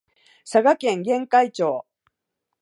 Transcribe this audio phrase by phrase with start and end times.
[0.45, 1.85] 佐賀県玄海町